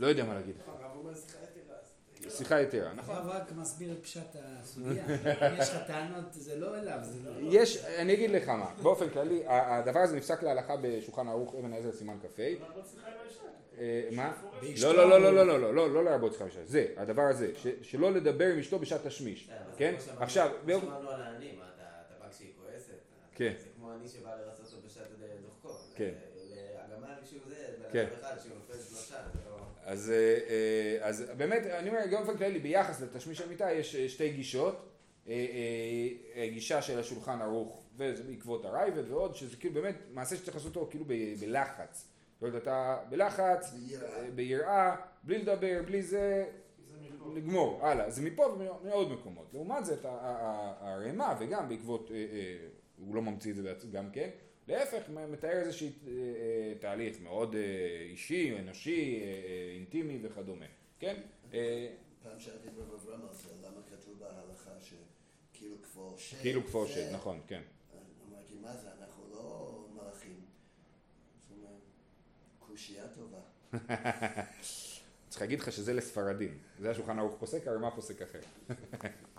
[0.07, 0.55] יודע מה להגיד
[2.31, 3.15] שיחה יתרה, נכון?
[3.17, 7.31] הרב רק מסביר את פשט הסוגיה, אם יש לך טענות זה לא אליו, זה לא...
[7.43, 11.93] יש, אני אגיד לך מה, באופן כללי, הדבר הזה נפסק להלכה בשולחן ערוך אבן העזר
[11.93, 12.43] סימן כ"ה.
[14.13, 14.33] מה?
[14.83, 17.53] לא, לא, לא, לא, לא, לא, לא, לא לרבות שיחה באישה, זה, הדבר הזה,
[17.83, 19.95] שלא לדבר עם אשתו בשעת תשמיש, כן?
[20.19, 22.93] עכשיו, שמענו על העני, מה, אתה בא כשהיא כועסת?
[23.35, 23.53] כן.
[23.59, 25.07] זה כמו עני שבא לרצות אותו בשעת
[25.43, 25.79] דוחקו.
[25.95, 26.13] כן.
[26.79, 27.55] הגמל כשהוא זה,
[27.93, 28.05] כן.
[28.05, 29.17] בן אדם אחד שהוא נופל שלושה,
[29.85, 34.31] אז, אה, אז באמת, אני אומר, גם באופן כללי, ביחס לתשמיש המיטה יש אה, שתי
[34.33, 34.89] גישות,
[35.29, 40.77] אה, גישה של השולחן ערוך, וזה בעקבות הרייבד ועוד, שזה כאילו באמת מעשה שצריך לעשות
[40.77, 41.05] אותו כאילו
[41.41, 42.09] בלחץ.
[42.35, 43.75] זאת אומרת, אתה בלחץ,
[44.35, 46.47] ביראה, בלי לדבר, בלי זה,
[47.35, 48.11] לגמור, הלאה.
[48.11, 48.43] זה מפה
[48.83, 49.47] ומעוד מקומות.
[49.53, 49.99] לעומת זאת,
[50.81, 52.11] הרמה, וגם בעקבות,
[52.99, 54.31] הוא לא ממציא את זה גם כן,
[54.69, 59.23] להפך, מתאר איזשהו אה, אה, תהליך מאוד אה, אישי, אנושי,
[59.75, 60.67] אינטימי וכדומה,
[60.99, 61.21] כן?
[62.23, 66.37] פעם שאלתי את רב אברהם על זה, למה כתוב בהלכה שכאילו כפור שד?
[66.41, 67.63] כאילו כפור שד, נכון, כן.
[68.29, 70.41] אמרתי, מה זה, אנחנו לא מלאכים.
[71.39, 71.81] זאת אומרת,
[72.59, 73.41] קושייה טובה.
[75.29, 76.59] צריך להגיד לך שזה לספרדים.
[76.79, 78.41] זה השולחן ערוך פוסק, הרי מה פוסק אחר?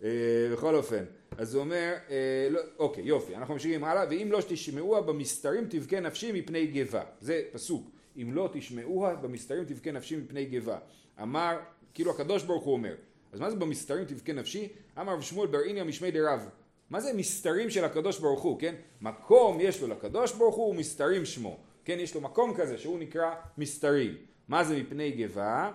[0.00, 1.04] בכל אופן,
[1.38, 6.00] אז הוא אומר, אה, לא, אוקיי יופי, אנחנו ממשיכים הלאה, ואם לא תשמעוה במסתרים תבכה
[6.00, 10.78] נפשי מפני גבה, זה פסוק, אם לא תשמעוה במסתרים תבכה נפשי מפני גבה,
[11.22, 11.58] אמר,
[11.94, 12.94] כאילו הקדוש ברוך הוא אומר,
[13.32, 14.68] אז מה זה במסתרים תבכה נפשי?
[15.00, 16.48] אמר רב שמואל בר איניה משמי דרב,
[16.90, 18.74] מה זה מסתרים של הקדוש ברוך הוא, כן?
[19.00, 21.96] מקום יש לו לקדוש ברוך הוא ומסתרים שמו, כן?
[22.00, 24.14] יש לו מקום כזה שהוא נקרא מסתרים,
[24.48, 25.72] מה זה מפני גבה?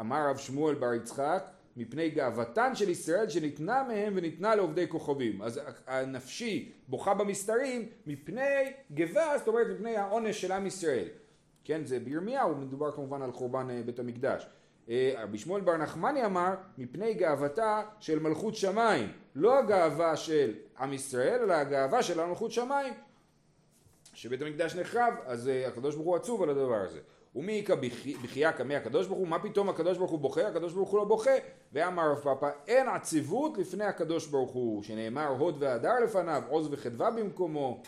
[0.00, 5.42] אמר רב שמואל בר יצחק מפני גאוותן של ישראל שניתנה מהם וניתנה לעובדי כוכבים.
[5.42, 11.08] אז הנפשי בוכה במסתרים מפני גבה, זאת אומרת מפני העונש של עם ישראל.
[11.64, 14.46] כן, זה בירמיהו, מדובר כמובן על חורבן אה, בית המקדש.
[14.88, 19.12] אה, רבי שמואל בר נחמני אמר מפני גאוותה של מלכות שמיים.
[19.34, 22.94] לא הגאווה של עם ישראל, אלא הגאווה של מלכות שמיים.
[24.14, 27.00] שבית המקדש נחרב, אז אה, הקדוש ברוך הוא עצוב על הדבר הזה.
[27.36, 27.74] ומי איכא
[28.22, 31.04] בחייה קמי הקדוש ברוך הוא, מה פתאום הקדוש ברוך הוא בוכה, הקדוש ברוך הוא לא
[31.04, 31.30] בוכה,
[31.72, 37.10] ואמר רב פאפא אין עציבות לפני הקדוש ברוך הוא, שנאמר הוד והדר לפניו, עוז וחדווה
[37.10, 37.82] במקומו,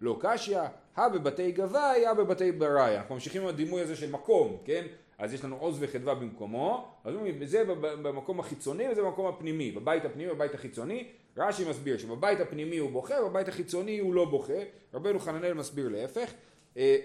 [0.00, 0.60] לא קשיא,
[0.96, 4.86] הא בבתי גבאי, הא בבתי בראי, אנחנו ממשיכים עם הדימוי הזה של מקום, כן?
[5.18, 7.64] אז יש לנו עוז וחדווה במקומו, אז זה
[8.02, 13.14] במקום החיצוני וזה במקום הפנימי, בבית הפנימי ובבית החיצוני, רש"י מסביר שבבית הפנימי הוא בוכה,
[13.22, 14.58] ובבית החיצוני הוא לא בוכה,
[14.94, 16.32] רבנו חננאל מסביר להפך.
[16.76, 16.96] אה,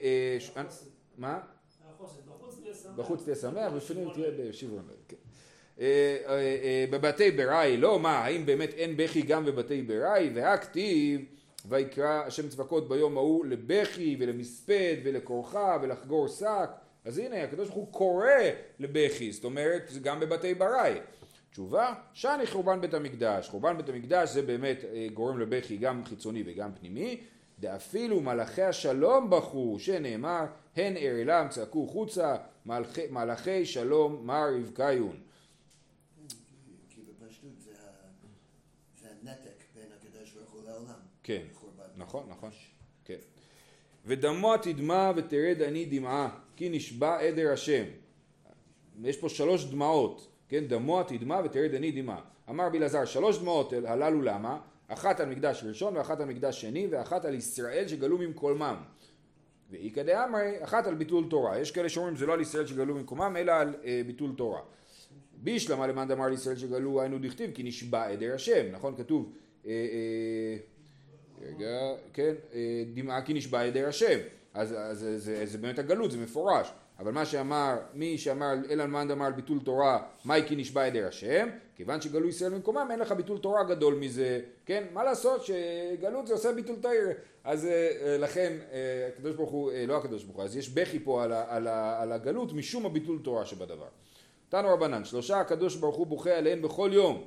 [0.58, 0.64] אה,
[1.18, 1.40] מה?
[2.96, 5.16] בחוץ תהיה שמח, בפנים תהיה בשברון לב, כן.
[5.80, 11.22] אה, אה, אה, בבתי בראי, לא מה, האם באמת אין בכי גם בבתי בראי, והכתיב
[11.70, 16.70] ויקרא השם צבקות ביום ההוא לבכי ולמספד ולכורחה ולחגור שק,
[17.06, 18.28] אז הנה הקדוש ברוך הוא קורא
[18.80, 20.94] לבכי, זאת אומרת זה גם בבתי בראי.
[21.52, 26.70] תשובה, שאני חורבן בית המקדש, חורבן בית המקדש זה באמת גורם לבכי גם חיצוני וגם
[26.80, 27.22] פנימי,
[27.60, 35.18] דאפילו מלאכי השלום בכו, שנאמר, הן ארלם צעקו חוצה, מלאכי, מלאכי שלום מר רבקיון.
[36.90, 41.00] כי בפשטות זה הנתק בין הקדוש ברוך הוא לעולם.
[41.24, 41.44] כן.
[41.98, 42.50] נכון, נכון,
[43.06, 43.18] כן.
[44.06, 47.84] ודמו תדמע ותרד אני דמעה, כי נשבע עדר השם.
[49.04, 52.22] יש פה שלוש דמעות, כן, דמו תדמע ותרד אני דמעה.
[52.50, 54.60] אמר בלעזר, שלוש דמעות הללו למה?
[54.88, 58.84] אחת על מקדש ראשון ואחת על מקדש שני ואחת על ישראל שגלו ממקומם.
[59.74, 61.60] ואיכא דאמרי, אחת על ביטול תורה.
[61.60, 64.60] יש כאלה שאומרים זה לא על ישראל שגלו ממקומם אלא על אה, ביטול תורה.
[65.44, 68.96] בישלמה למאן דאמר לישראל שגלו היינו דכתיב כי נשבע עדר השם, נכון?
[68.98, 69.34] כתוב
[69.66, 70.58] אה, אה,
[71.42, 74.20] רגע, כן, אה, דמעה כי נשבע עדר השם,
[74.54, 78.86] אז, אז זה, זה, זה באמת הגלות, זה מפורש, אבל מה שאמר, מי שאמר אלא
[78.86, 83.00] מאן דאמר על ביטול תורה, מהי כי נשבע עדר השם, כיוון שגלו ישראל ממקומם אין
[83.00, 87.10] לך ביטול תורה גדול מזה, כן, מה לעשות שגלות זה עושה ביטול תאיר,
[87.44, 91.00] אז אה, אה, לכן אה, הקדוש ברוך הוא, לא הקדוש ברוך הוא, אז יש בכי
[91.00, 93.88] פה על, ה, על, ה, על הגלות משום הביטול תורה שבדבר.
[94.50, 97.26] תנו רבנן, שלושה הקדוש ברוך הוא בוכה עליהן בכל יום.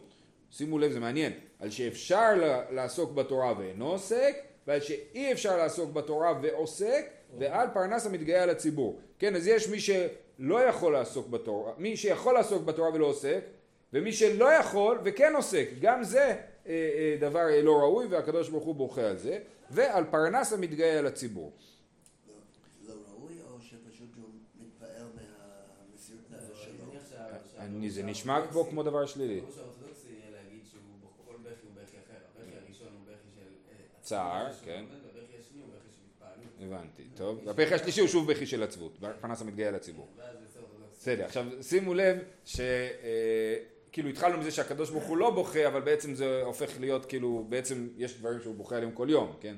[0.50, 1.32] שימו לב, זה מעניין.
[1.58, 2.28] על שאפשר
[2.70, 7.06] לעסוק בתורה ואינו עוסק, ועל שאי אפשר לעסוק בתורה ועוסק,
[7.38, 9.00] ועל פרנס המתגאה על הציבור.
[9.18, 13.40] כן, אז יש מי שלא יכול לעסוק בתורה, מי שיכול לעסוק בתורה ולא עוסק,
[13.92, 15.68] ומי שלא יכול וכן עוסק.
[15.80, 19.38] גם זה אה, אה, דבר אה, לא ראוי, והקדוש ברוך הוא בוכה על זה.
[19.70, 21.52] ועל פרנס המתגאה על הציבור.
[22.88, 24.24] לא- לא ראוי, או שפשוט הוא
[24.60, 26.92] מתפעל מהמסירות נפש שלו?
[27.58, 29.40] אני זה נשמע האורתודוקסי- כמו כמו דבר שלילי.
[29.40, 29.46] אה,
[34.00, 34.84] צער, כן.
[34.90, 36.44] והבכי השני הוא בכי של התפעלות.
[36.66, 37.40] הבנתי, טוב.
[37.44, 39.92] והפרק השלישי הוא שוב בכי של עצבות, פרנס המתגאה אורתודוקסי.
[41.00, 42.60] בסדר, עכשיו שימו לב ש...
[42.60, 43.56] אה,
[44.10, 48.18] התחלנו מזה שהקדוש ברוך הוא לא בוכה, אבל בעצם זה הופך להיות כאילו, בעצם יש
[48.18, 49.54] דברים שהוא בוכה עליהם כל יום, כן?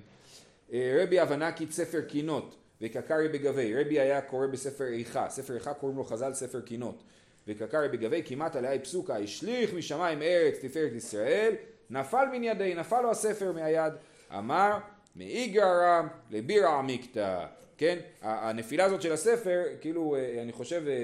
[0.72, 5.74] אה, רבי הבנה כי ספר קינות וקקרי בגבי, רבי היה קורא בספר איכה, ספר איכה
[5.74, 7.02] קוראים לו חז"ל ספר קינות,
[7.48, 11.54] וקקרי בגבי כמעט עליה פסוקה, השליך משמיים ארץ תפארת ישראל,
[11.90, 13.92] נפל מן ידי, נפל לו הספר מהיד,
[14.38, 14.78] אמר
[15.18, 17.46] מאיגרא לבירא עמיקתא,
[17.78, 17.98] כן?
[18.22, 20.94] הנפילה הזאת של הספר, כאילו אה, אני חושב אה,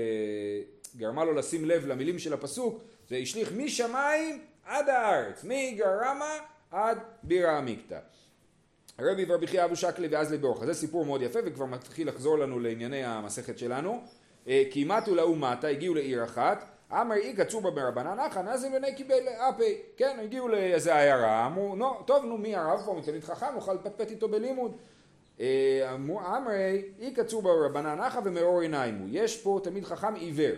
[0.96, 6.38] גרמה לו לשים לב למילים של הפסוק, זה השליך משמיים עד הארץ, מאיגרא רמא
[6.70, 7.98] עד בירא עמיקתא.
[9.00, 10.64] רבי ורבי חייא אבו שקלי ואז לברוך.
[10.64, 14.02] זה סיפור מאוד יפה וכבר מתחיל לחזור לנו לענייני המסכת שלנו.
[14.48, 18.94] אה, כי מתו לאומתה, הגיעו לעיר אחת, אמר אי קצור בה ברבנן אחא נזל בני
[18.94, 19.76] קיבל אפי.
[19.96, 24.10] כן, הגיעו לאיזה עיירה, אמרו, נו, טוב, נו, מי הרב פה, מתלמיד חכם, נוכל לפטפט
[24.10, 24.76] איתו בלימוד.
[25.40, 29.08] אה, אמרו, אמרי, אי קצור בה ברבנן אחא ומאור עיניים הוא.
[29.10, 30.56] יש פה תלמיד חכם עיוור.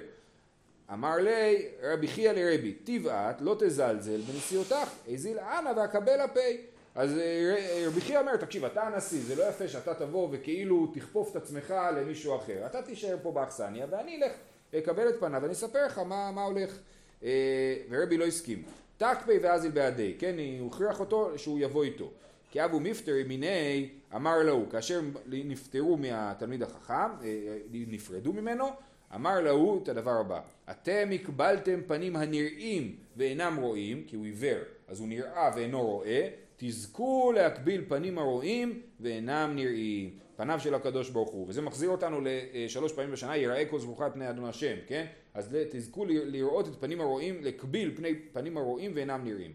[0.93, 6.61] אמר לי רבי חייא לרבי, תבעט לא תזלזל בנשיאותך, הזיל אנא ואקבל הפי.
[6.95, 11.31] אז אה, רבי חייא אומר, תקשיב, אתה הנשיא, זה לא יפה שאתה תבוא וכאילו תכפוף
[11.31, 12.67] את עצמך למישהו אחר.
[12.67, 14.33] אתה תישאר פה באכסניה ואני אלך
[14.79, 16.79] אקבל את פניו ואני אספר לך מה, מה הולך.
[17.23, 18.63] אה, ורבי לא הסכים.
[18.97, 22.11] תקפי ואזיל בעדי, כן, הוא הכריח אותו שהוא יבוא איתו.
[22.51, 28.67] כי אבו מפטרי מיני אמר לו, כאשר נפטרו מהתלמיד החכם, אה, נפרדו ממנו,
[29.15, 34.59] אמר לו את הדבר הבא, אתם הקבלתם פנים הנראים ואינם רואים, כי הוא עיוור,
[34.89, 40.26] אז הוא נראה ואינו רואה, תזכו להקביל פנים הרואים ואינם נראים.
[40.37, 44.31] פניו של הקדוש ברוך הוא, וזה מחזיר אותנו לשלוש פעמים בשנה, יראה כל על פני
[44.31, 45.07] אדון השם, כן?
[45.35, 49.53] אז תזכו לראות את פנים הרואים, להקביל פני פנים הרואים ואינם נראים.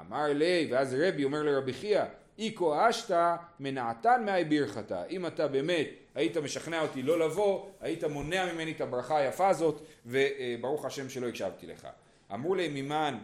[0.00, 2.02] אמר לי, ואז רבי אומר לרבי חייא,
[2.38, 5.02] איקו אשתא מנעתן מאי בירכתא.
[5.10, 9.82] אם אתה באמת היית משכנע אותי לא לבוא, היית מונע ממני את הברכה היפה הזאת,
[10.06, 11.88] וברוך השם שלא הקשבתי לך.
[12.34, 13.18] אמרו לי ממן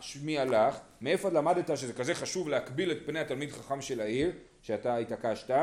[0.00, 4.96] שמי הלך, מאיפה למדת שזה כזה חשוב להקביל את פני התלמיד חכם של העיר, שאתה
[4.96, 5.54] התעקשת?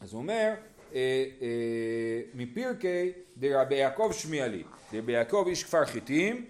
[0.00, 0.54] אז הוא אומר,
[0.94, 6.46] אה, אה, מפירקי דרבי יעקב שמיע לי, דרבי יעקב איש כפר חיטים,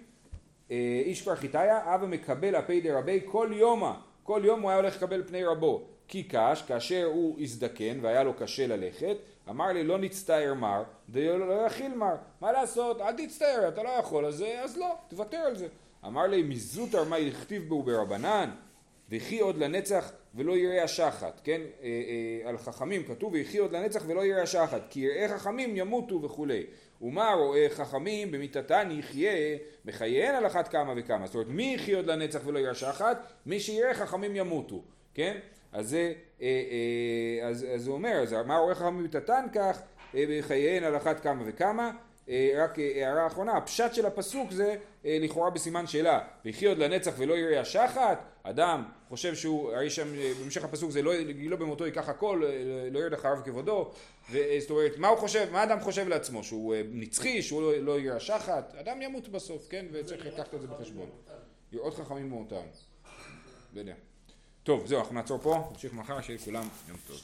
[0.71, 3.91] אה, איש כפר חיטיה, אבא מקבל הפי דרבי כל יומא,
[4.23, 8.33] כל יום הוא היה הולך לקבל פני רבו, כי קש, כאשר הוא הזדקן והיה לו
[8.33, 9.17] קשה ללכת,
[9.49, 12.15] אמר לי לא נצטער מר, דיו לא יכיל מר.
[12.41, 13.01] מה לעשות?
[13.01, 15.67] אל תצטער, אתה לא יכול, אז, אז לא, תוותר על זה.
[16.05, 18.49] אמר לי מזוטר מה הכתיב בו ברבנן,
[19.11, 21.61] וכי עוד לנצח ולא יראה השחת, כן?
[21.83, 26.21] אה, אה, על חכמים כתוב וכי עוד לנצח ולא יראה השחת, כי יראי חכמים ימותו
[26.21, 26.63] וכולי.
[27.01, 31.25] ומה רואה חכמים במיתתן יחיה בחייהן על אחת כמה וכמה.
[31.25, 33.33] זאת אומרת, מי יחיה עוד לנצח ולא יראה השחת?
[33.45, 34.81] מי שיראה חכמים ימותו,
[35.13, 35.37] כן?
[35.71, 39.81] אז זה, אה, אה, אז, אז הוא אומר, אז מה רואה חכמים במיתתן כך
[40.15, 41.91] אה, בחייהן על אחת כמה וכמה.
[42.29, 46.77] אה, רק אה, הערה אחרונה, הפשט של הפסוק זה אה, לכאורה בסימן שאלה, ויחי עוד
[46.77, 51.57] לנצח ולא יראה השחת, אדם חושב שהוא, הרי שם אה, בהמשך הפסוק זה לא, לא
[51.57, 53.91] במותו ייקח הכל, אה, לא ירד אחריו כבודו,
[54.31, 57.77] ו- זאת אומרת, מה הוא חושב, מה אדם חושב לעצמו, שהוא אה, נצחי, שהוא לא,
[57.77, 61.09] לא יראה השחת, אדם ימות בסוף, כן, וצריך לקחת את זה בחשבון.
[61.71, 62.55] יראות חכמים מאותם.
[63.73, 63.93] לא יודע.
[64.63, 67.17] טוב, זהו, אנחנו נעצור פה, נמשיך מחר, שיהיה לכולם יום טוב.